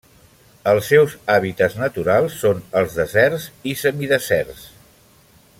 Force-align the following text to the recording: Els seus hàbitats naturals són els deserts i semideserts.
Els 0.71 0.87
seus 0.93 1.13
hàbitats 1.33 1.77
naturals 1.83 2.39
són 2.45 2.65
els 2.83 2.99
deserts 3.03 3.49
i 3.73 3.77
semideserts. 3.85 4.69